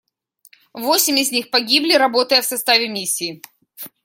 [0.73, 3.39] Восемь из них погибли, работая в составе Миссии.